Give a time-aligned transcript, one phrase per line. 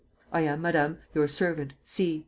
[0.33, 2.19] I am, Madame, your servant, C.